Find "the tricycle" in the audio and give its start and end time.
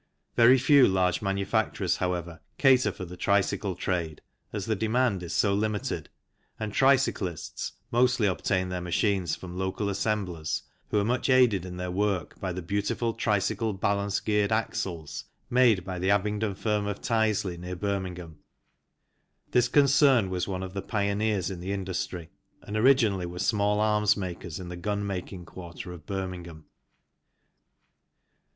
3.05-3.75